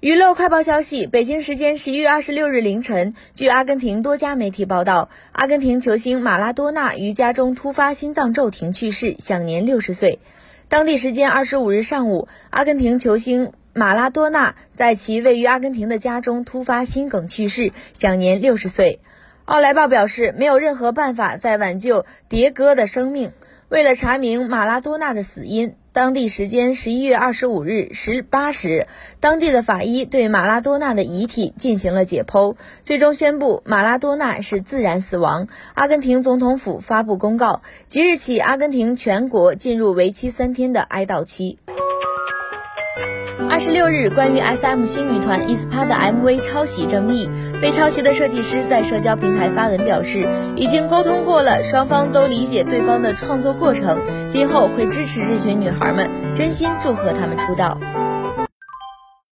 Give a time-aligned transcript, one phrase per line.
[0.00, 10.18] 娱乐快报消息：北京时间十一月二十六日凌晨，据阿根廷多家媒体报道，阿根廷球星马拉多纳于家中突发心脏骤停去世，享年六十岁。
[10.68, 19.00] 当地时间二十五日上午，阿根廷球星马拉多纳在其位于阿根廷的家中突发心梗去世，享年六十岁。
[19.46, 23.32] 奥莱报表示，没有任何办法再挽救迭戈的生命。
[23.70, 28.86] 为了查明马拉多纳的死因，当地时间十一月二十五日十八时，
[29.18, 35.48] 当地的法医对马拉多纳的遗体进行了解剖，最终宣布马拉多纳是自然死亡。
[35.72, 41.56] 阿根廷总统府发布公告，即日起，阿根廷全国进入为期三天的哀悼期。
[43.48, 57.78] 二十六日，关于 S.M 新女团 ESPA 的 MV 抄袭争议，被抄袭的设计师在社交平台发文表示，已经沟通过了，双方都理解对方的创作过程，今后会支持这群女孩们，真心祝贺她们出道。